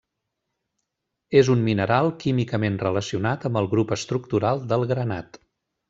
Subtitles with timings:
[1.41, 5.41] És un mineral químicament relacionat amb el grup estructural del granat.